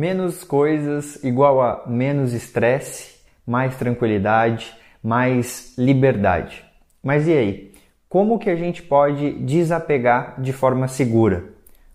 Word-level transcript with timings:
Menos 0.00 0.44
coisas 0.44 1.22
igual 1.22 1.60
a 1.60 1.82
menos 1.86 2.32
estresse, 2.32 3.16
mais 3.46 3.76
tranquilidade, 3.76 4.72
mais 5.02 5.74
liberdade. 5.76 6.64
Mas 7.02 7.28
e 7.28 7.34
aí? 7.34 7.74
Como 8.08 8.38
que 8.38 8.48
a 8.48 8.56
gente 8.56 8.82
pode 8.82 9.32
desapegar 9.32 10.40
de 10.40 10.54
forma 10.54 10.88
segura? 10.88 11.44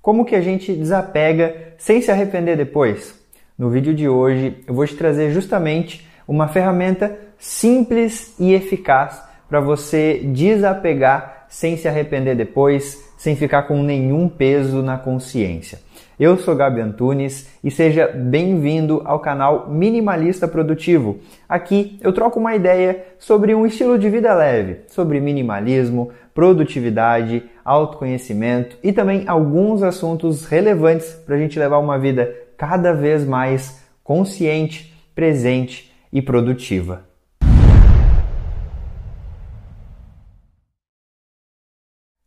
Como 0.03 0.23
que 0.23 0.35
a 0.35 0.41
gente 0.41 0.71
desapega 0.71 1.73
sem 1.79 1.99
se 1.99 2.11
arrepender 2.11 2.55
depois? 2.55 3.19
No 3.57 3.71
vídeo 3.71 3.91
de 3.91 4.07
hoje 4.07 4.55
eu 4.67 4.75
vou 4.75 4.85
te 4.85 4.95
trazer 4.95 5.31
justamente 5.31 6.07
uma 6.27 6.47
ferramenta 6.47 7.17
simples 7.39 8.35
e 8.39 8.53
eficaz 8.53 9.19
para 9.49 9.59
você 9.59 10.19
desapegar 10.25 11.34
sem 11.55 11.77
se 11.77 11.87
arrepender 11.87 12.35
depois, 12.35 13.01
sem 13.15 13.33
ficar 13.33 13.63
com 13.63 13.81
nenhum 13.81 14.27
peso 14.27 14.81
na 14.81 14.97
consciência. 14.97 15.79
Eu 16.19 16.35
sou 16.37 16.53
Gabi 16.53 16.81
Antunes 16.81 17.47
e 17.63 17.71
seja 17.71 18.07
bem-vindo 18.07 19.01
ao 19.05 19.21
canal 19.21 19.69
Minimalista 19.69 20.49
Produtivo. 20.49 21.17
Aqui 21.47 21.97
eu 22.01 22.11
troco 22.11 22.41
uma 22.41 22.53
ideia 22.53 23.05
sobre 23.17 23.55
um 23.55 23.65
estilo 23.65 23.97
de 23.97 24.09
vida 24.09 24.33
leve, 24.33 24.81
sobre 24.89 25.21
minimalismo, 25.21 26.11
produtividade, 26.33 27.43
autoconhecimento 27.63 28.77
e 28.83 28.91
também 28.91 29.23
alguns 29.25 29.81
assuntos 29.81 30.45
relevantes 30.45 31.13
para 31.25 31.35
a 31.37 31.39
gente 31.39 31.57
levar 31.57 31.77
uma 31.77 31.97
vida 31.97 32.35
cada 32.57 32.91
vez 32.91 33.25
mais 33.25 33.81
consciente, 34.03 34.93
presente 35.15 35.89
e 36.11 36.21
produtiva. 36.21 37.14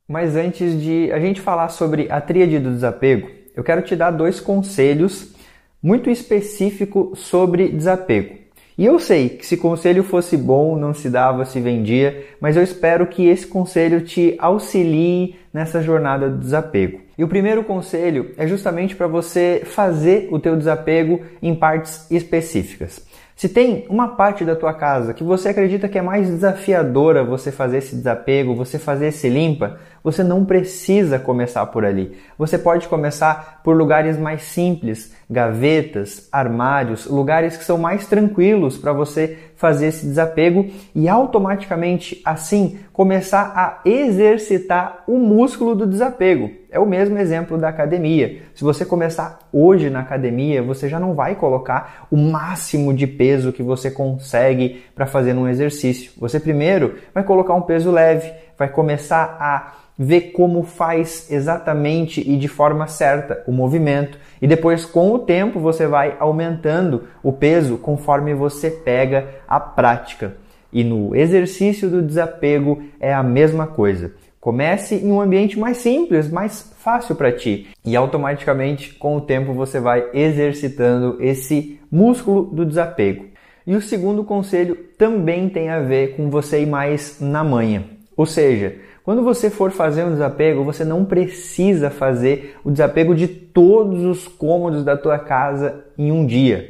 Mas 0.08 0.36
antes 0.36 0.80
de 0.80 1.12
a 1.12 1.20
gente 1.20 1.38
falar 1.38 1.68
sobre 1.68 2.10
a 2.10 2.18
tríade 2.18 2.58
do 2.58 2.70
desapego, 2.70 3.28
eu 3.54 3.62
quero 3.62 3.82
te 3.82 3.94
dar 3.94 4.10
dois 4.10 4.40
conselhos 4.40 5.34
muito 5.82 6.08
específicos 6.08 7.18
sobre 7.18 7.68
desapego. 7.68 8.38
E 8.78 8.86
eu 8.86 8.98
sei 8.98 9.28
que 9.28 9.44
se 9.44 9.58
conselho 9.58 10.02
fosse 10.02 10.34
bom, 10.34 10.78
não 10.78 10.94
se 10.94 11.10
dava, 11.10 11.44
se 11.44 11.60
vendia, 11.60 12.24
mas 12.40 12.56
eu 12.56 12.62
espero 12.62 13.06
que 13.06 13.26
esse 13.26 13.46
conselho 13.46 14.00
te 14.00 14.34
auxilie 14.38 15.36
nessa 15.52 15.82
jornada 15.82 16.30
do 16.30 16.38
desapego. 16.38 17.00
E 17.18 17.22
o 17.22 17.28
primeiro 17.28 17.62
conselho 17.62 18.30
é 18.38 18.46
justamente 18.46 18.96
para 18.96 19.08
você 19.08 19.60
fazer 19.66 20.28
o 20.30 20.38
teu 20.38 20.56
desapego 20.56 21.20
em 21.42 21.54
partes 21.54 22.10
específicas. 22.10 23.06
Se 23.38 23.48
tem 23.48 23.86
uma 23.88 24.16
parte 24.16 24.44
da 24.44 24.56
tua 24.56 24.74
casa 24.74 25.14
que 25.14 25.22
você 25.22 25.50
acredita 25.50 25.88
que 25.88 25.96
é 25.96 26.02
mais 26.02 26.26
desafiadora 26.26 27.22
você 27.22 27.52
fazer 27.52 27.78
esse 27.78 27.94
desapego, 27.94 28.52
você 28.52 28.80
fazer 28.80 29.06
esse 29.06 29.28
limpa, 29.28 29.78
você 30.02 30.22
não 30.22 30.44
precisa 30.44 31.18
começar 31.18 31.64
por 31.66 31.84
ali. 31.84 32.16
Você 32.36 32.58
pode 32.58 32.88
começar 32.88 33.60
por 33.62 33.76
lugares 33.76 34.18
mais 34.18 34.42
simples, 34.42 35.12
gavetas, 35.28 36.28
armários, 36.32 37.06
lugares 37.06 37.56
que 37.56 37.64
são 37.64 37.78
mais 37.78 38.06
tranquilos 38.06 38.78
para 38.78 38.92
você 38.92 39.36
fazer 39.58 39.88
esse 39.88 40.06
desapego 40.06 40.66
e 40.94 41.08
automaticamente 41.08 42.22
assim 42.24 42.78
começar 42.92 43.52
a 43.56 43.80
exercitar 43.88 45.02
o 45.06 45.18
músculo 45.18 45.74
do 45.74 45.86
desapego. 45.86 46.50
É 46.70 46.78
o 46.78 46.86
mesmo 46.86 47.18
exemplo 47.18 47.58
da 47.58 47.68
academia. 47.68 48.42
Se 48.54 48.62
você 48.62 48.84
começar 48.84 49.38
hoje 49.52 49.90
na 49.90 50.00
academia, 50.00 50.62
você 50.62 50.88
já 50.88 51.00
não 51.00 51.14
vai 51.14 51.34
colocar 51.34 52.06
o 52.10 52.16
máximo 52.16 52.94
de 52.94 53.06
peso 53.06 53.52
que 53.52 53.62
você 53.62 53.90
consegue 53.90 54.84
para 54.94 55.06
fazer 55.06 55.34
um 55.34 55.48
exercício. 55.48 56.12
Você 56.18 56.38
primeiro 56.38 56.96
vai 57.12 57.24
colocar 57.24 57.54
um 57.54 57.62
peso 57.62 57.90
leve, 57.90 58.32
vai 58.58 58.68
começar 58.68 59.36
a 59.40 59.72
ver 59.98 60.32
como 60.32 60.62
faz 60.62 61.30
exatamente 61.30 62.20
e 62.20 62.36
de 62.36 62.46
forma 62.46 62.86
certa 62.86 63.42
o 63.46 63.52
movimento 63.52 64.18
e 64.40 64.46
depois 64.46 64.84
com 64.84 65.12
o 65.12 65.18
tempo 65.18 65.58
você 65.58 65.86
vai 65.86 66.16
aumentando 66.20 67.04
o 67.22 67.32
peso 67.32 67.78
conforme 67.78 68.32
você 68.34 68.70
pega 68.70 69.28
a 69.48 69.58
prática. 69.58 70.36
E 70.72 70.84
no 70.84 71.16
exercício 71.16 71.88
do 71.88 72.02
desapego 72.02 72.82
é 73.00 73.12
a 73.12 73.22
mesma 73.22 73.66
coisa. 73.66 74.12
Comece 74.38 74.94
em 74.94 75.10
um 75.10 75.20
ambiente 75.20 75.58
mais 75.58 75.78
simples, 75.78 76.30
mais 76.30 76.72
fácil 76.78 77.16
para 77.16 77.32
ti 77.32 77.68
e 77.84 77.96
automaticamente 77.96 78.94
com 78.94 79.16
o 79.16 79.20
tempo 79.20 79.52
você 79.52 79.80
vai 79.80 80.10
exercitando 80.14 81.16
esse 81.20 81.80
músculo 81.90 82.44
do 82.44 82.64
desapego. 82.64 83.26
E 83.66 83.74
o 83.74 83.82
segundo 83.82 84.22
conselho 84.22 84.76
também 84.96 85.48
tem 85.48 85.68
a 85.70 85.80
ver 85.80 86.16
com 86.16 86.30
você 86.30 86.62
ir 86.62 86.66
mais 86.66 87.18
na 87.20 87.42
manhã. 87.42 87.97
Ou 88.18 88.26
seja, 88.26 88.74
quando 89.04 89.22
você 89.22 89.48
for 89.48 89.70
fazer 89.70 90.02
um 90.02 90.10
desapego, 90.10 90.64
você 90.64 90.84
não 90.84 91.04
precisa 91.04 91.88
fazer 91.88 92.56
o 92.64 92.70
desapego 92.72 93.14
de 93.14 93.28
todos 93.28 94.02
os 94.02 94.26
cômodos 94.26 94.84
da 94.84 94.96
tua 94.96 95.20
casa 95.20 95.84
em 95.96 96.10
um 96.10 96.26
dia. 96.26 96.68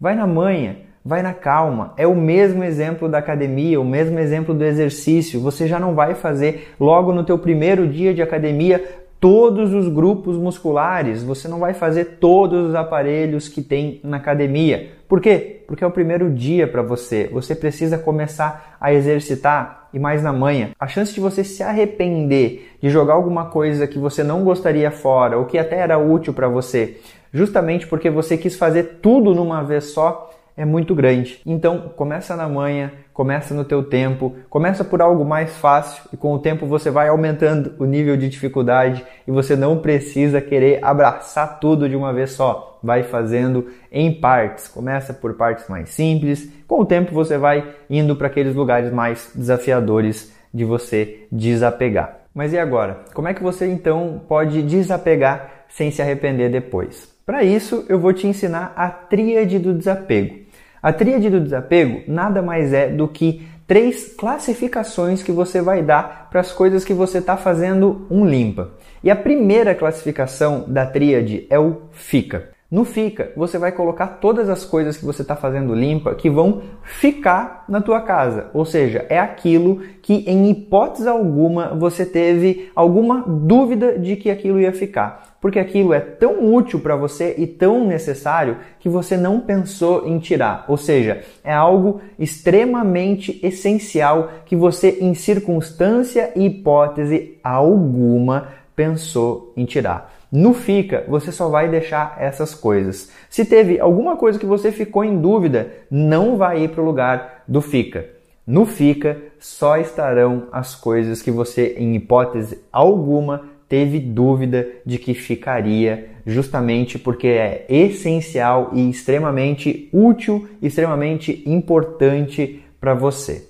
Vai 0.00 0.14
na 0.14 0.26
manhã, 0.26 0.76
vai 1.04 1.20
na 1.20 1.34
calma. 1.34 1.92
É 1.98 2.06
o 2.06 2.16
mesmo 2.16 2.64
exemplo 2.64 3.10
da 3.10 3.18
academia, 3.18 3.78
o 3.78 3.84
mesmo 3.84 4.18
exemplo 4.18 4.54
do 4.54 4.64
exercício. 4.64 5.38
Você 5.42 5.68
já 5.68 5.78
não 5.78 5.94
vai 5.94 6.14
fazer 6.14 6.74
logo 6.80 7.12
no 7.12 7.24
teu 7.24 7.38
primeiro 7.38 7.86
dia 7.86 8.14
de 8.14 8.22
academia 8.22 8.82
todos 9.20 9.72
os 9.72 9.88
grupos 9.88 10.36
musculares, 10.36 11.22
você 11.22 11.46
não 11.48 11.58
vai 11.58 11.72
fazer 11.72 12.18
todos 12.20 12.68
os 12.68 12.74
aparelhos 12.74 13.48
que 13.48 13.62
tem 13.62 14.00
na 14.02 14.18
academia. 14.18 14.92
Por 15.08 15.20
quê? 15.20 15.62
Porque 15.66 15.84
é 15.84 15.86
o 15.86 15.90
primeiro 15.90 16.30
dia 16.30 16.66
para 16.66 16.82
você. 16.82 17.28
Você 17.32 17.54
precisa 17.54 17.96
começar 17.96 18.76
a 18.78 18.92
exercitar 18.92 19.83
e 19.94 19.98
mais 19.98 20.22
na 20.22 20.32
manhã. 20.32 20.70
A 20.78 20.86
chance 20.86 21.14
de 21.14 21.20
você 21.20 21.44
se 21.44 21.62
arrepender 21.62 22.72
de 22.82 22.90
jogar 22.90 23.14
alguma 23.14 23.46
coisa 23.46 23.86
que 23.86 23.98
você 23.98 24.22
não 24.22 24.44
gostaria 24.44 24.90
fora 24.90 25.38
ou 25.38 25.46
que 25.46 25.56
até 25.56 25.78
era 25.78 25.96
útil 25.96 26.34
para 26.34 26.48
você, 26.48 26.98
justamente 27.32 27.86
porque 27.86 28.10
você 28.10 28.36
quis 28.36 28.56
fazer 28.56 28.98
tudo 29.00 29.34
numa 29.34 29.62
vez 29.62 29.84
só, 29.84 30.30
é 30.56 30.64
muito 30.64 30.94
grande. 30.94 31.40
Então, 31.44 31.92
começa 31.96 32.36
na 32.36 32.48
manhã, 32.48 32.92
começa 33.12 33.52
no 33.52 33.64
teu 33.64 33.82
tempo, 33.82 34.34
começa 34.48 34.84
por 34.84 35.02
algo 35.02 35.24
mais 35.24 35.56
fácil 35.56 36.04
e 36.12 36.16
com 36.16 36.32
o 36.32 36.38
tempo 36.38 36.66
você 36.66 36.90
vai 36.90 37.08
aumentando 37.08 37.74
o 37.78 37.84
nível 37.84 38.16
de 38.16 38.28
dificuldade 38.28 39.04
e 39.26 39.30
você 39.30 39.56
não 39.56 39.78
precisa 39.78 40.40
querer 40.40 40.84
abraçar 40.84 41.58
tudo 41.58 41.88
de 41.88 41.96
uma 41.96 42.12
vez 42.12 42.32
só. 42.32 42.78
Vai 42.82 43.02
fazendo 43.02 43.68
em 43.90 44.12
partes. 44.12 44.68
Começa 44.68 45.12
por 45.12 45.34
partes 45.34 45.68
mais 45.68 45.90
simples. 45.90 46.48
Com 46.68 46.80
o 46.80 46.86
tempo 46.86 47.12
você 47.12 47.36
vai 47.38 47.74
indo 47.88 48.14
para 48.14 48.28
aqueles 48.28 48.54
lugares 48.54 48.92
mais 48.92 49.32
desafiadores 49.34 50.32
de 50.52 50.64
você 50.64 51.26
desapegar. 51.32 52.20
Mas 52.34 52.52
e 52.52 52.58
agora? 52.58 53.04
Como 53.14 53.28
é 53.28 53.34
que 53.34 53.42
você 53.42 53.66
então 53.66 54.20
pode 54.28 54.62
desapegar 54.62 55.64
sem 55.68 55.90
se 55.90 56.02
arrepender 56.02 56.50
depois? 56.50 57.12
Para 57.24 57.42
isso, 57.42 57.86
eu 57.88 57.98
vou 57.98 58.12
te 58.12 58.26
ensinar 58.26 58.74
a 58.76 58.90
tríade 58.90 59.58
do 59.58 59.72
desapego. 59.72 60.43
A 60.84 60.92
tríade 60.92 61.30
do 61.30 61.40
desapego 61.40 62.02
nada 62.06 62.42
mais 62.42 62.74
é 62.74 62.90
do 62.90 63.08
que 63.08 63.48
três 63.66 64.14
classificações 64.18 65.22
que 65.22 65.32
você 65.32 65.62
vai 65.62 65.82
dar 65.82 66.28
para 66.28 66.42
as 66.42 66.52
coisas 66.52 66.84
que 66.84 66.92
você 66.92 67.20
está 67.20 67.38
fazendo 67.38 68.06
um 68.10 68.26
limpa. 68.26 68.72
E 69.02 69.10
a 69.10 69.16
primeira 69.16 69.74
classificação 69.74 70.66
da 70.68 70.84
tríade 70.84 71.46
é 71.48 71.58
o 71.58 71.84
fica. 71.90 72.53
No 72.74 72.84
fica, 72.84 73.30
você 73.36 73.56
vai 73.56 73.70
colocar 73.70 74.18
todas 74.20 74.48
as 74.48 74.64
coisas 74.64 74.96
que 74.96 75.04
você 75.04 75.22
está 75.22 75.36
fazendo 75.36 75.72
limpa 75.72 76.12
que 76.16 76.28
vão 76.28 76.60
ficar 76.82 77.64
na 77.68 77.80
tua 77.80 78.00
casa. 78.00 78.50
Ou 78.52 78.64
seja, 78.64 79.06
é 79.08 79.16
aquilo 79.16 79.82
que 80.02 80.28
em 80.28 80.50
hipótese 80.50 81.06
alguma 81.06 81.68
você 81.68 82.04
teve 82.04 82.72
alguma 82.74 83.22
dúvida 83.24 83.96
de 83.96 84.16
que 84.16 84.28
aquilo 84.28 84.60
ia 84.60 84.72
ficar. 84.72 85.36
Porque 85.40 85.60
aquilo 85.60 85.94
é 85.94 86.00
tão 86.00 86.52
útil 86.52 86.80
para 86.80 86.96
você 86.96 87.36
e 87.38 87.46
tão 87.46 87.86
necessário 87.86 88.56
que 88.80 88.88
você 88.88 89.16
não 89.16 89.38
pensou 89.38 90.08
em 90.08 90.18
tirar. 90.18 90.64
Ou 90.66 90.76
seja, 90.76 91.22
é 91.44 91.54
algo 91.54 92.00
extremamente 92.18 93.38
essencial 93.40 94.30
que 94.44 94.56
você, 94.56 94.98
em 95.00 95.14
circunstância 95.14 96.32
e 96.34 96.46
hipótese 96.46 97.38
alguma, 97.40 98.48
pensou 98.74 99.52
em 99.56 99.64
tirar. 99.64 100.12
No 100.36 100.52
fica, 100.52 101.04
você 101.06 101.30
só 101.30 101.48
vai 101.48 101.68
deixar 101.68 102.16
essas 102.18 102.56
coisas. 102.56 103.08
Se 103.30 103.44
teve 103.44 103.78
alguma 103.78 104.16
coisa 104.16 104.36
que 104.36 104.44
você 104.44 104.72
ficou 104.72 105.04
em 105.04 105.20
dúvida, 105.20 105.70
não 105.88 106.36
vai 106.36 106.64
ir 106.64 106.70
para 106.70 106.82
o 106.82 106.84
lugar 106.84 107.44
do 107.46 107.60
fica. 107.60 108.06
No 108.44 108.66
fica, 108.66 109.16
só 109.38 109.76
estarão 109.76 110.48
as 110.50 110.74
coisas 110.74 111.22
que 111.22 111.30
você, 111.30 111.76
em 111.78 111.94
hipótese 111.94 112.58
alguma, 112.72 113.44
teve 113.68 114.00
dúvida 114.00 114.66
de 114.84 114.98
que 114.98 115.14
ficaria, 115.14 116.08
justamente 116.26 116.98
porque 116.98 117.28
é 117.28 117.64
essencial 117.68 118.70
e 118.72 118.90
extremamente 118.90 119.88
útil, 119.92 120.48
extremamente 120.60 121.44
importante 121.46 122.60
para 122.80 122.92
você. 122.92 123.48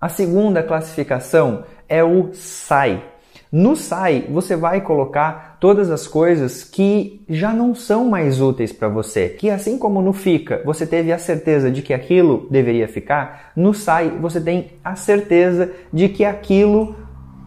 A 0.00 0.08
segunda 0.08 0.62
classificação 0.62 1.64
é 1.88 2.04
o 2.04 2.32
SAI. 2.34 3.02
No 3.50 3.74
SAI, 3.74 4.26
você 4.28 4.54
vai 4.54 4.82
colocar 4.82 5.56
todas 5.58 5.90
as 5.90 6.06
coisas 6.06 6.64
que 6.64 7.22
já 7.28 7.52
não 7.52 7.74
são 7.74 8.04
mais 8.06 8.40
úteis 8.40 8.72
para 8.72 8.88
você. 8.88 9.30
Que 9.30 9.48
assim 9.48 9.78
como 9.78 10.02
no 10.02 10.12
fica, 10.12 10.60
você 10.66 10.86
teve 10.86 11.10
a 11.12 11.18
certeza 11.18 11.70
de 11.70 11.80
que 11.80 11.94
aquilo 11.94 12.46
deveria 12.50 12.86
ficar, 12.86 13.52
no 13.56 13.72
SAI 13.72 14.10
você 14.20 14.40
tem 14.40 14.72
a 14.84 14.94
certeza 14.94 15.72
de 15.90 16.10
que 16.10 16.24
aquilo 16.24 16.94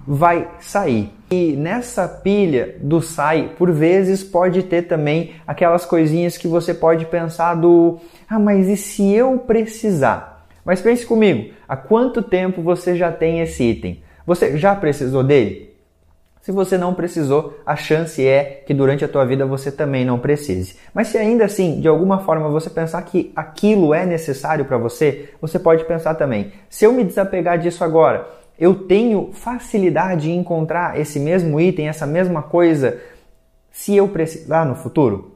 vai 0.07 0.47
sair. 0.59 1.11
E 1.29 1.53
nessa 1.53 2.07
pilha 2.07 2.75
do 2.81 3.01
sai, 3.01 3.51
por 3.57 3.71
vezes 3.71 4.23
pode 4.23 4.63
ter 4.63 4.81
também 4.81 5.31
aquelas 5.47 5.85
coisinhas 5.85 6.37
que 6.37 6.47
você 6.47 6.73
pode 6.73 7.05
pensar 7.05 7.55
do, 7.55 7.99
ah, 8.27 8.39
mas 8.39 8.67
e 8.67 8.75
se 8.75 9.13
eu 9.13 9.37
precisar? 9.37 10.47
Mas 10.65 10.81
pense 10.81 11.05
comigo, 11.05 11.53
há 11.67 11.77
quanto 11.77 12.21
tempo 12.21 12.61
você 12.61 12.95
já 12.95 13.11
tem 13.11 13.39
esse 13.39 13.63
item? 13.63 14.03
Você 14.25 14.57
já 14.57 14.75
precisou 14.75 15.23
dele? 15.23 15.70
Se 16.41 16.51
você 16.51 16.75
não 16.75 16.95
precisou, 16.95 17.59
a 17.63 17.75
chance 17.75 18.25
é 18.25 18.63
que 18.65 18.73
durante 18.73 19.05
a 19.05 19.07
tua 19.07 19.23
vida 19.25 19.45
você 19.45 19.71
também 19.71 20.03
não 20.03 20.17
precise. 20.17 20.75
Mas 20.91 21.09
se 21.09 21.17
ainda 21.17 21.45
assim, 21.45 21.79
de 21.79 21.87
alguma 21.87 22.19
forma, 22.21 22.49
você 22.49 22.67
pensar 22.67 23.01
que 23.03 23.31
aquilo 23.35 23.93
é 23.93 24.07
necessário 24.07 24.65
para 24.65 24.77
você, 24.77 25.29
você 25.39 25.59
pode 25.59 25.85
pensar 25.85 26.15
também: 26.15 26.51
se 26.67 26.83
eu 26.83 26.93
me 26.93 27.03
desapegar 27.03 27.59
disso 27.59 27.83
agora, 27.83 28.27
eu 28.57 28.73
tenho 28.73 29.29
facilidade 29.33 30.31
em 30.31 30.39
encontrar 30.39 30.99
esse 30.99 31.19
mesmo 31.19 31.61
item, 31.61 31.87
essa 31.87 32.07
mesma 32.07 32.41
coisa, 32.41 32.99
se 33.71 33.95
eu 33.95 34.07
precisar 34.07 34.65
no 34.65 34.75
futuro? 34.75 35.31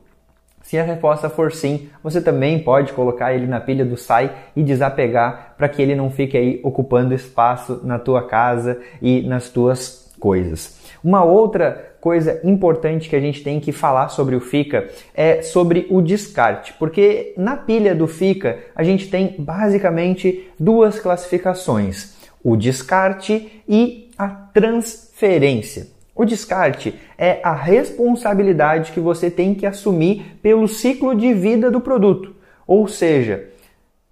Se 0.63 0.79
a 0.79 0.83
resposta 0.83 1.29
for 1.29 1.51
sim, 1.51 1.89
você 2.03 2.19
também 2.19 2.57
pode 2.57 2.91
colocar 2.93 3.31
ele 3.31 3.45
na 3.45 3.59
pilha 3.59 3.85
do 3.85 3.95
sai 3.95 4.35
e 4.55 4.63
desapegar 4.63 5.53
para 5.55 5.69
que 5.69 5.79
ele 5.79 5.93
não 5.93 6.09
fique 6.09 6.35
aí 6.35 6.59
ocupando 6.63 7.13
espaço 7.13 7.81
na 7.83 7.99
tua 7.99 8.23
casa 8.23 8.79
e 8.99 9.21
nas 9.21 9.49
tuas 9.49 10.11
coisas. 10.19 10.84
Uma 11.05 11.23
outra 11.23 11.93
coisa 12.01 12.41
importante 12.43 13.07
que 13.07 13.15
a 13.15 13.19
gente 13.19 13.43
tem 13.43 13.59
que 13.59 13.71
falar 13.71 14.09
sobre 14.09 14.35
o 14.35 14.39
FICA 14.39 14.89
é 15.13 15.43
sobre 15.43 15.85
o 15.91 16.01
descarte, 16.01 16.73
porque 16.79 17.31
na 17.37 17.55
pilha 17.55 17.93
do 17.93 18.07
FICA 18.07 18.57
a 18.75 18.83
gente 18.83 19.07
tem 19.07 19.35
basicamente 19.37 20.49
duas 20.59 20.99
classificações: 20.99 22.15
o 22.43 22.57
descarte 22.57 23.61
e 23.69 24.09
a 24.17 24.27
transferência. 24.29 25.89
O 26.15 26.25
descarte 26.25 26.95
é 27.19 27.39
a 27.43 27.53
responsabilidade 27.53 28.91
que 28.91 28.99
você 28.99 29.29
tem 29.29 29.53
que 29.53 29.67
assumir 29.67 30.39
pelo 30.41 30.67
ciclo 30.67 31.13
de 31.13 31.35
vida 31.35 31.69
do 31.69 31.79
produto. 31.79 32.33
Ou 32.65 32.87
seja, 32.87 33.49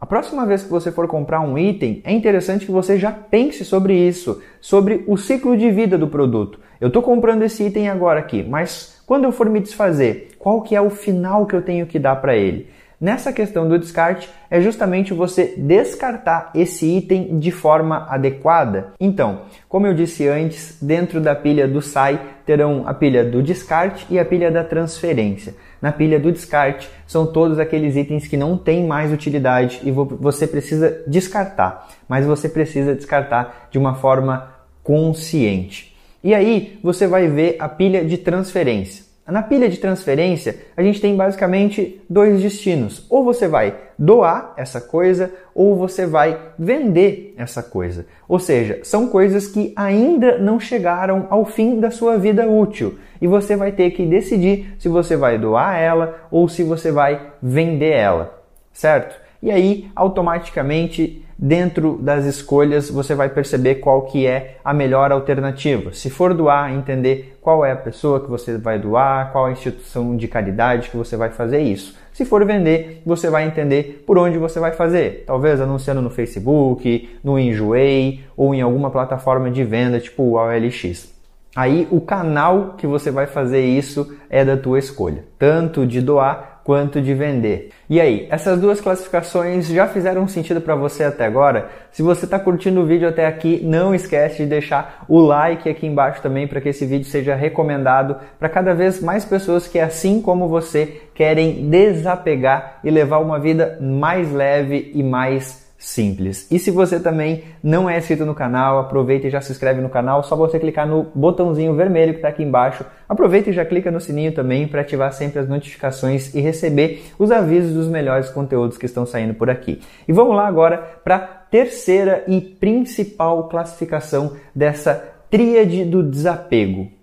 a 0.03 0.05
próxima 0.05 0.45
vez 0.45 0.63
que 0.63 0.69
você 0.69 0.91
for 0.91 1.07
comprar 1.07 1.39
um 1.39 1.57
item, 1.57 2.01
é 2.03 2.11
interessante 2.11 2.65
que 2.65 2.71
você 2.73 2.99
já 2.99 3.09
pense 3.09 3.63
sobre 3.63 3.95
isso, 3.95 4.41
sobre 4.59 5.01
o 5.07 5.15
ciclo 5.15 5.55
de 5.55 5.71
vida 5.71 5.97
do 5.97 6.09
produto. 6.09 6.59
Eu 6.83 6.87
estou 6.87 7.01
comprando 7.01 7.43
esse 7.43 7.63
item 7.63 7.87
agora 7.87 8.19
aqui, 8.19 8.43
mas 8.43 9.01
quando 9.07 9.23
eu 9.23 9.31
for 9.31 9.49
me 9.49 9.61
desfazer, 9.61 10.31
qual 10.37 10.61
que 10.61 10.75
é 10.75 10.81
o 10.81 10.89
final 10.89 11.45
que 11.45 11.55
eu 11.55 11.61
tenho 11.61 11.85
que 11.85 11.97
dar 11.97 12.17
para 12.17 12.35
ele? 12.35 12.67
Nessa 12.99 13.31
questão 13.31 13.69
do 13.69 13.79
descarte, 13.79 14.29
é 14.51 14.59
justamente 14.59 15.13
você 15.13 15.53
descartar 15.55 16.51
esse 16.53 16.85
item 16.85 17.39
de 17.39 17.51
forma 17.51 18.05
adequada. 18.09 18.91
Então, 18.99 19.43
como 19.69 19.87
eu 19.87 19.93
disse 19.93 20.27
antes, 20.27 20.77
dentro 20.81 21.21
da 21.21 21.33
pilha 21.33 21.69
do 21.69 21.81
SAI 21.81 22.19
terão 22.45 22.83
a 22.85 22.93
pilha 22.93 23.23
do 23.23 23.41
descarte 23.41 24.05
e 24.09 24.19
a 24.19 24.25
pilha 24.25 24.51
da 24.51 24.65
transferência. 24.65 25.55
Na 25.81 25.93
pilha 25.93 26.19
do 26.19 26.33
descarte 26.33 26.89
são 27.07 27.25
todos 27.25 27.59
aqueles 27.59 27.95
itens 27.95 28.27
que 28.27 28.35
não 28.35 28.57
têm 28.57 28.85
mais 28.85 29.09
utilidade 29.09 29.79
e 29.85 29.89
você 29.89 30.45
precisa 30.45 31.01
descartar, 31.07 31.87
mas 32.09 32.25
você 32.25 32.49
precisa 32.49 32.93
descartar 32.93 33.69
de 33.71 33.77
uma 33.77 33.95
forma 33.95 34.51
consciente. 34.83 35.92
E 36.23 36.33
aí 36.33 36.79
você 36.81 37.05
vai 37.05 37.27
ver 37.27 37.57
a 37.59 37.67
pilha 37.67 38.05
de 38.05 38.17
transferência. 38.17 39.03
Na 39.25 39.41
pilha 39.41 39.69
de 39.69 39.77
transferência, 39.77 40.57
a 40.75 40.83
gente 40.83 40.99
tem 40.99 41.15
basicamente 41.15 42.01
dois 42.09 42.41
destinos. 42.41 43.05
Ou 43.09 43.23
você 43.23 43.47
vai 43.47 43.73
doar 43.97 44.53
essa 44.57 44.81
coisa, 44.81 45.31
ou 45.55 45.77
você 45.77 46.05
vai 46.05 46.37
vender 46.59 47.33
essa 47.37 47.63
coisa. 47.63 48.05
Ou 48.27 48.37
seja, 48.37 48.81
são 48.83 49.07
coisas 49.07 49.47
que 49.47 49.71
ainda 49.77 50.37
não 50.37 50.59
chegaram 50.59 51.27
ao 51.29 51.45
fim 51.45 51.79
da 51.79 51.89
sua 51.89 52.17
vida 52.17 52.47
útil. 52.49 52.99
E 53.21 53.27
você 53.27 53.55
vai 53.55 53.71
ter 53.71 53.91
que 53.91 54.05
decidir 54.05 54.75
se 54.77 54.89
você 54.89 55.15
vai 55.15 55.37
doar 55.37 55.79
ela 55.79 56.27
ou 56.29 56.49
se 56.49 56.61
você 56.61 56.91
vai 56.91 57.33
vender 57.41 57.93
ela. 57.93 58.43
Certo? 58.73 59.15
E 59.41 59.51
aí, 59.51 59.89
automaticamente, 59.95 61.25
dentro 61.43 61.97
das 62.01 62.23
escolhas 62.23 62.89
você 62.89 63.13
vai 63.13 63.27
perceber 63.27 63.75
qual 63.75 64.03
que 64.03 64.25
é 64.25 64.55
a 64.63 64.73
melhor 64.73 65.11
alternativa. 65.11 65.91
Se 65.91 66.09
for 66.09 66.33
doar, 66.33 66.71
entender 66.71 67.37
qual 67.41 67.65
é 67.65 67.73
a 67.73 67.75
pessoa 67.75 68.21
que 68.21 68.29
você 68.29 68.57
vai 68.57 68.79
doar, 68.79 69.29
qual 69.33 69.47
a 69.47 69.51
instituição 69.51 70.15
de 70.15 70.25
caridade 70.29 70.89
que 70.89 70.95
você 70.95 71.17
vai 71.17 71.31
fazer 71.31 71.59
isso. 71.59 71.97
Se 72.13 72.23
for 72.23 72.45
vender, 72.45 73.01
você 73.05 73.29
vai 73.29 73.45
entender 73.45 74.05
por 74.07 74.17
onde 74.17 74.37
você 74.37 74.57
vai 74.57 74.71
fazer. 74.71 75.25
Talvez 75.27 75.59
anunciando 75.59 76.01
no 76.01 76.09
Facebook, 76.09 77.09
no 77.21 77.37
Enjoei 77.37 78.23
ou 78.37 78.55
em 78.55 78.61
alguma 78.61 78.89
plataforma 78.89 79.51
de 79.51 79.65
venda 79.65 79.99
tipo 79.99 80.23
o 80.23 80.33
OLX. 80.35 81.11
Aí 81.53 81.89
o 81.91 81.99
canal 81.99 82.75
que 82.77 82.87
você 82.87 83.11
vai 83.11 83.27
fazer 83.27 83.65
isso 83.65 84.15
é 84.29 84.45
da 84.45 84.55
tua 84.55 84.79
escolha, 84.79 85.25
tanto 85.37 85.85
de 85.85 85.99
doar 85.99 86.52
quanto 86.63 87.01
de 87.01 87.13
vender. 87.13 87.69
E 87.89 87.99
aí, 87.99 88.27
essas 88.29 88.59
duas 88.59 88.79
classificações 88.79 89.67
já 89.67 89.87
fizeram 89.87 90.27
sentido 90.27 90.61
para 90.61 90.75
você 90.75 91.03
até 91.03 91.25
agora? 91.25 91.69
Se 91.91 92.01
você 92.01 92.25
está 92.25 92.39
curtindo 92.39 92.81
o 92.81 92.85
vídeo 92.85 93.07
até 93.07 93.25
aqui, 93.25 93.61
não 93.63 93.93
esquece 93.93 94.43
de 94.43 94.49
deixar 94.49 95.05
o 95.07 95.19
like 95.19 95.69
aqui 95.69 95.85
embaixo 95.85 96.21
também 96.21 96.47
para 96.47 96.61
que 96.61 96.69
esse 96.69 96.85
vídeo 96.85 97.05
seja 97.05 97.35
recomendado 97.35 98.15
para 98.39 98.49
cada 98.49 98.73
vez 98.73 99.01
mais 99.01 99.25
pessoas 99.25 99.67
que, 99.67 99.79
assim 99.79 100.21
como 100.21 100.47
você, 100.47 101.01
querem 101.13 101.69
desapegar 101.69 102.79
e 102.83 102.89
levar 102.89 103.19
uma 103.19 103.39
vida 103.39 103.77
mais 103.81 104.31
leve 104.31 104.91
e 104.95 105.03
mais 105.03 105.62
simples. 105.83 106.47
E 106.49 106.57
se 106.57 106.71
você 106.71 106.97
também 106.97 107.43
não 107.61 107.89
é 107.89 107.97
inscrito 107.97 108.25
no 108.25 108.33
canal, 108.33 108.79
aproveita 108.79 109.27
e 109.27 109.29
já 109.29 109.41
se 109.41 109.51
inscreve 109.51 109.81
no 109.81 109.89
canal, 109.89 110.23
só 110.23 110.33
você 110.33 110.57
clicar 110.57 110.87
no 110.87 111.03
botãozinho 111.13 111.75
vermelho 111.75 112.13
que 112.13 112.19
está 112.19 112.29
aqui 112.29 112.41
embaixo. 112.41 112.85
Aproveita 113.07 113.49
e 113.49 113.53
já 113.53 113.65
clica 113.65 113.91
no 113.91 113.99
sininho 113.99 114.33
também 114.33 114.65
para 114.65 114.81
ativar 114.81 115.11
sempre 115.11 115.39
as 115.39 115.49
notificações 115.49 116.33
e 116.33 116.39
receber 116.39 117.03
os 117.19 117.31
avisos 117.31 117.73
dos 117.73 117.89
melhores 117.89 118.29
conteúdos 118.29 118.77
que 118.77 118.85
estão 118.85 119.05
saindo 119.05 119.33
por 119.33 119.49
aqui. 119.49 119.81
E 120.07 120.13
vamos 120.13 120.35
lá 120.35 120.47
agora 120.47 120.77
para 121.03 121.15
a 121.15 121.19
terceira 121.19 122.23
e 122.27 122.39
principal 122.39 123.49
classificação 123.49 124.37
dessa 124.55 124.95
tríade 125.29 125.83
do 125.83 126.01
desapego. 126.01 127.02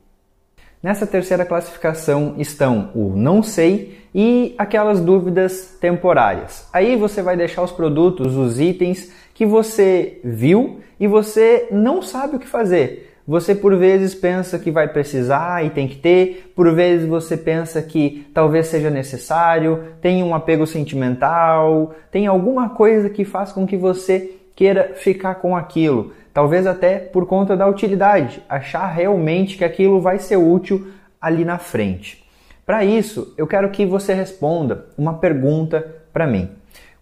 Nessa 0.82 1.06
terceira 1.06 1.44
classificação 1.44 2.36
estão 2.38 2.90
o 2.94 3.14
não 3.14 3.42
sei 3.42 3.98
e 4.14 4.54
aquelas 4.56 4.98
dúvidas 4.98 5.76
temporárias. 5.78 6.66
Aí 6.72 6.96
você 6.96 7.20
vai 7.20 7.36
deixar 7.36 7.62
os 7.62 7.70
produtos, 7.70 8.34
os 8.34 8.58
itens 8.58 9.12
que 9.34 9.44
você 9.44 10.20
viu 10.24 10.80
e 10.98 11.06
você 11.06 11.68
não 11.70 12.00
sabe 12.00 12.36
o 12.36 12.38
que 12.38 12.46
fazer. 12.46 13.10
Você 13.28 13.54
por 13.54 13.76
vezes 13.76 14.14
pensa 14.14 14.58
que 14.58 14.70
vai 14.70 14.88
precisar 14.88 15.64
e 15.64 15.68
tem 15.68 15.86
que 15.86 15.96
ter, 15.96 16.50
por 16.56 16.74
vezes 16.74 17.06
você 17.06 17.36
pensa 17.36 17.82
que 17.82 18.26
talvez 18.32 18.66
seja 18.68 18.88
necessário, 18.88 19.84
tem 20.00 20.22
um 20.22 20.34
apego 20.34 20.66
sentimental, 20.66 21.94
tem 22.10 22.26
alguma 22.26 22.70
coisa 22.70 23.10
que 23.10 23.24
faz 23.24 23.52
com 23.52 23.66
que 23.66 23.76
você 23.76 24.39
queira 24.60 24.92
ficar 24.94 25.36
com 25.36 25.56
aquilo 25.56 26.12
talvez 26.34 26.66
até 26.66 26.98
por 26.98 27.24
conta 27.24 27.56
da 27.56 27.66
utilidade, 27.66 28.42
achar 28.46 28.86
realmente 28.88 29.56
que 29.56 29.64
aquilo 29.64 30.02
vai 30.02 30.18
ser 30.18 30.36
útil 30.36 30.88
ali 31.18 31.46
na 31.46 31.56
frente. 31.56 32.22
Para 32.66 32.84
isso, 32.84 33.32
eu 33.38 33.46
quero 33.46 33.70
que 33.70 33.86
você 33.86 34.12
responda 34.12 34.84
uma 34.98 35.14
pergunta 35.14 36.02
para 36.12 36.26
mim. 36.26 36.50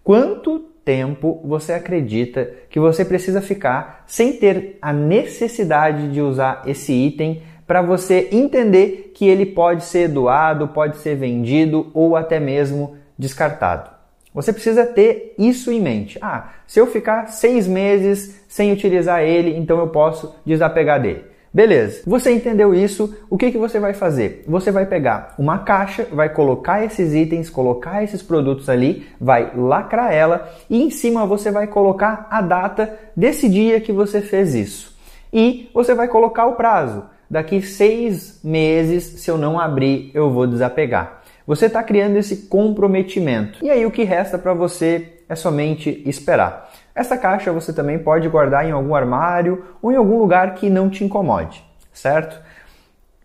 Quanto 0.04 0.60
tempo 0.84 1.40
você 1.44 1.72
acredita 1.72 2.48
que 2.70 2.78
você 2.78 3.04
precisa 3.04 3.42
ficar 3.42 4.04
sem 4.06 4.34
ter 4.34 4.78
a 4.80 4.92
necessidade 4.92 6.12
de 6.12 6.20
usar 6.22 6.62
esse 6.64 6.92
item 6.92 7.42
para 7.66 7.82
você 7.82 8.28
entender 8.30 9.10
que 9.16 9.26
ele 9.26 9.44
pode 9.44 9.82
ser 9.82 10.06
doado, 10.06 10.68
pode 10.68 10.98
ser 10.98 11.16
vendido 11.16 11.90
ou 11.92 12.14
até 12.14 12.38
mesmo 12.38 12.96
descartado? 13.18 13.97
Você 14.35 14.52
precisa 14.52 14.87
ter 14.87 15.35
isso 15.38 15.73
em 15.73 15.80
mente. 15.80 16.18
Ah, 16.20 16.50
se 16.66 16.78
eu 16.78 16.87
ficar 16.87 17.28
seis 17.28 17.66
meses 17.66 18.40
sem 18.49 18.73
utilizar 18.73 19.23
ele, 19.23 19.56
então 19.56 19.78
eu 19.78 19.88
posso 19.88 20.35
desapegar 20.44 21.00
dele. 21.00 21.25
Beleza, 21.52 22.02
você 22.06 22.30
entendeu 22.30 22.75
isso, 22.75 23.16
o 23.30 23.38
que, 23.38 23.50
que 23.50 23.56
você 23.56 23.80
vai 23.80 23.94
fazer? 23.94 24.44
Você 24.47 24.70
vai 24.70 24.85
pegar 24.85 25.35
uma 25.38 25.58
caixa, 25.58 26.06
vai 26.12 26.28
colocar 26.28 26.85
esses 26.85 27.14
itens, 27.14 27.49
colocar 27.49 28.04
esses 28.04 28.23
produtos 28.23 28.68
ali, 28.68 29.06
vai 29.18 29.52
lacrar 29.56 30.12
ela 30.12 30.52
e 30.68 30.82
em 30.82 30.90
cima 30.90 31.26
você 31.26 31.50
vai 31.50 31.66
colocar 31.66 32.26
a 32.30 32.42
data 32.42 32.94
desse 33.16 33.49
dia 33.49 33.80
que 33.80 33.92
você 33.92 34.20
fez 34.20 34.54
isso. 34.54 34.97
E 35.32 35.70
você 35.73 35.94
vai 35.94 36.06
colocar 36.08 36.47
o 36.47 36.54
prazo. 36.54 37.04
daqui 37.30 37.61
seis 37.61 38.40
meses, 38.42 39.04
se 39.04 39.30
eu 39.30 39.37
não 39.37 39.61
abrir, 39.61 40.11
eu 40.14 40.30
vou 40.30 40.47
desapegar. 40.47 41.17
Você 41.48 41.64
está 41.64 41.82
criando 41.82 42.18
esse 42.18 42.46
comprometimento. 42.46 43.64
E 43.64 43.70
aí 43.70 43.86
o 43.86 43.90
que 43.90 44.04
resta 44.04 44.36
para 44.36 44.52
você 44.52 45.14
é 45.26 45.34
somente 45.34 46.02
esperar. 46.04 46.70
Essa 46.94 47.16
caixa 47.16 47.50
você 47.50 47.72
também 47.72 47.98
pode 47.98 48.28
guardar 48.28 48.68
em 48.68 48.70
algum 48.70 48.94
armário 48.94 49.64
ou 49.80 49.90
em 49.90 49.96
algum 49.96 50.18
lugar 50.18 50.56
que 50.56 50.68
não 50.68 50.90
te 50.90 51.04
incomode, 51.04 51.64
certo? 51.90 52.38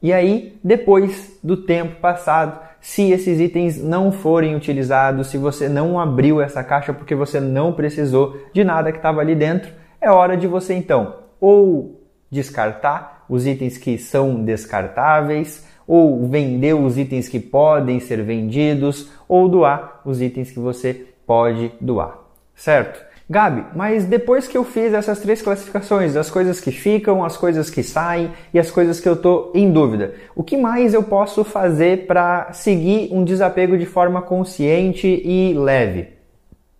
E 0.01 0.13
aí, 0.13 0.57
depois 0.63 1.37
do 1.43 1.57
tempo 1.57 1.99
passado, 1.99 2.61
se 2.79 3.11
esses 3.11 3.41
itens 3.41 3.83
não 3.83 4.09
forem 4.09 4.55
utilizados, 4.55 5.27
se 5.27 5.37
você 5.37 5.67
não 5.67 5.99
abriu 5.99 6.41
essa 6.41 6.63
caixa 6.63 6.93
porque 6.93 7.13
você 7.13 7.41
não 7.41 7.73
precisou 7.73 8.37
de 8.53 8.63
nada 8.63 8.93
que 8.93 8.99
estava 8.99 9.19
ali 9.19 9.35
dentro, 9.35 9.69
é 9.99 10.09
hora 10.09 10.37
de 10.37 10.47
você 10.47 10.73
então 10.73 11.17
ou 11.41 12.01
descartar 12.31 13.25
os 13.27 13.45
itens 13.45 13.77
que 13.77 13.97
são 13.97 14.45
descartáveis, 14.45 15.67
ou 15.87 16.27
vender 16.27 16.73
os 16.73 16.97
itens 16.97 17.27
que 17.27 17.39
podem 17.39 17.99
ser 17.99 18.23
vendidos, 18.23 19.09
ou 19.27 19.47
doar 19.47 20.01
os 20.05 20.21
itens 20.21 20.51
que 20.51 20.59
você 20.59 21.07
pode 21.25 21.71
doar, 21.79 22.19
certo? 22.55 23.13
Gabi, 23.29 23.65
mas 23.73 24.03
depois 24.03 24.47
que 24.47 24.57
eu 24.57 24.65
fiz 24.65 24.93
essas 24.93 25.19
três 25.19 25.41
classificações, 25.41 26.15
as 26.15 26.29
coisas 26.29 26.59
que 26.59 26.71
ficam, 26.71 27.23
as 27.23 27.37
coisas 27.37 27.69
que 27.69 27.81
saem 27.81 28.31
e 28.53 28.59
as 28.59 28.69
coisas 28.69 28.99
que 28.99 29.07
eu 29.07 29.13
estou 29.13 29.51
em 29.55 29.71
dúvida, 29.71 30.13
o 30.35 30.43
que 30.43 30.57
mais 30.57 30.93
eu 30.93 31.03
posso 31.03 31.43
fazer 31.43 32.05
para 32.05 32.51
seguir 32.51 33.09
um 33.11 33.23
desapego 33.23 33.77
de 33.77 33.85
forma 33.85 34.21
consciente 34.21 35.07
e 35.07 35.53
leve? 35.53 36.09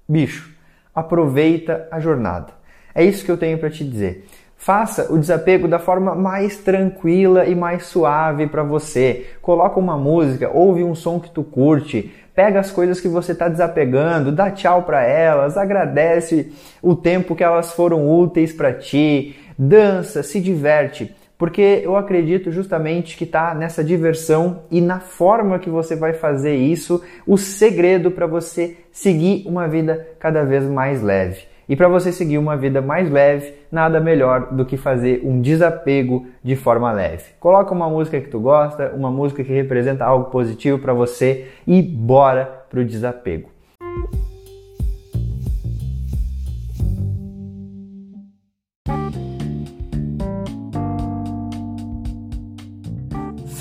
Bicho, 0.07 0.53
aproveita 0.93 1.87
a 1.89 1.99
jornada. 1.99 2.53
É 2.93 3.03
isso 3.03 3.23
que 3.25 3.31
eu 3.31 3.37
tenho 3.37 3.57
para 3.57 3.71
te 3.71 3.83
dizer. 3.83 4.27
Faça 4.63 5.11
o 5.11 5.19
desapego 5.19 5.67
da 5.67 5.77
forma 5.77 6.15
mais 6.15 6.55
tranquila 6.55 7.45
e 7.45 7.53
mais 7.53 7.87
suave 7.87 8.47
para 8.47 8.63
você. 8.63 9.25
Coloca 9.41 9.77
uma 9.77 9.97
música, 9.97 10.49
ouve 10.49 10.85
um 10.85 10.95
som 10.95 11.19
que 11.19 11.29
tu 11.29 11.43
curte, 11.43 12.13
pega 12.33 12.61
as 12.61 12.71
coisas 12.71 13.01
que 13.01 13.09
você 13.09 13.33
está 13.33 13.49
desapegando, 13.49 14.31
dá 14.31 14.49
tchau 14.49 14.83
para 14.83 15.03
elas, 15.03 15.57
agradece 15.57 16.53
o 16.81 16.95
tempo 16.95 17.35
que 17.35 17.43
elas 17.43 17.73
foram 17.73 18.09
úteis 18.09 18.53
para 18.53 18.71
ti, 18.71 19.35
dança, 19.59 20.23
se 20.23 20.39
diverte. 20.39 21.13
Porque 21.37 21.81
eu 21.83 21.97
acredito 21.97 22.49
justamente 22.49 23.17
que 23.17 23.25
está 23.25 23.53
nessa 23.53 23.83
diversão 23.83 24.61
e 24.71 24.79
na 24.79 25.01
forma 25.01 25.59
que 25.59 25.69
você 25.69 25.93
vai 25.93 26.13
fazer 26.13 26.55
isso 26.55 27.03
o 27.27 27.37
segredo 27.37 28.11
para 28.11 28.25
você 28.25 28.77
seguir 28.93 29.45
uma 29.45 29.67
vida 29.67 30.07
cada 30.19 30.45
vez 30.45 30.63
mais 30.63 31.03
leve. 31.03 31.52
E 31.67 31.75
para 31.75 31.87
você 31.87 32.11
seguir 32.11 32.37
uma 32.37 32.57
vida 32.57 32.81
mais 32.81 33.09
leve, 33.09 33.53
nada 33.71 33.99
melhor 33.99 34.53
do 34.53 34.65
que 34.65 34.75
fazer 34.75 35.21
um 35.23 35.41
desapego 35.41 36.25
de 36.43 36.55
forma 36.55 36.91
leve. 36.91 37.31
Coloca 37.39 37.73
uma 37.73 37.89
música 37.89 38.19
que 38.19 38.27
tu 38.27 38.39
gosta, 38.39 38.91
uma 38.93 39.09
música 39.09 39.43
que 39.43 39.53
representa 39.53 40.03
algo 40.03 40.29
positivo 40.29 40.79
para 40.79 40.93
você 40.93 41.47
e 41.65 41.81
bora 41.81 42.65
pro 42.69 42.83
desapego. 42.83 43.49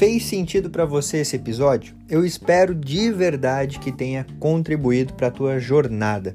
Fez 0.03 0.25
sentido 0.25 0.69
para 0.69 0.85
você 0.85 1.19
esse 1.19 1.37
episódio? 1.37 1.95
Eu 2.11 2.27
espero 2.27 2.75
de 2.75 3.13
verdade 3.13 3.79
que 3.79 3.93
tenha 3.93 4.27
contribuído 4.41 5.15
para 5.15 5.29
a 5.29 5.31
tua 5.31 5.61
jornada. 5.61 6.35